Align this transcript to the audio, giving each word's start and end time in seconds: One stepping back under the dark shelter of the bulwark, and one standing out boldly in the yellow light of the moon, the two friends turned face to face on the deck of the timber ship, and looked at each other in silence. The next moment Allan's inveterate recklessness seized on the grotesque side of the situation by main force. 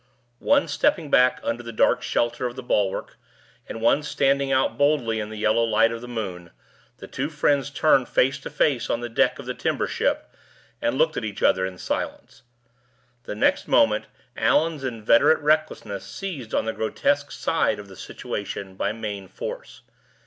One 0.39 0.67
stepping 0.67 1.11
back 1.11 1.39
under 1.43 1.61
the 1.61 1.71
dark 1.71 2.01
shelter 2.01 2.47
of 2.47 2.55
the 2.55 2.63
bulwark, 2.63 3.17
and 3.69 3.81
one 3.83 4.01
standing 4.01 4.51
out 4.51 4.75
boldly 4.75 5.19
in 5.19 5.29
the 5.29 5.37
yellow 5.37 5.61
light 5.63 5.91
of 5.91 6.01
the 6.01 6.07
moon, 6.07 6.49
the 6.97 7.05
two 7.05 7.29
friends 7.29 7.69
turned 7.69 8.09
face 8.09 8.39
to 8.39 8.49
face 8.49 8.89
on 8.89 9.01
the 9.01 9.09
deck 9.09 9.37
of 9.37 9.45
the 9.45 9.53
timber 9.53 9.85
ship, 9.85 10.27
and 10.81 10.97
looked 10.97 11.17
at 11.17 11.23
each 11.23 11.43
other 11.43 11.67
in 11.67 11.77
silence. 11.77 12.41
The 13.25 13.35
next 13.35 13.67
moment 13.67 14.05
Allan's 14.35 14.83
inveterate 14.83 15.37
recklessness 15.37 16.03
seized 16.03 16.55
on 16.55 16.65
the 16.65 16.73
grotesque 16.73 17.29
side 17.29 17.77
of 17.77 17.87
the 17.87 17.95
situation 17.95 18.73
by 18.73 18.93
main 18.93 19.27
force. 19.27 19.83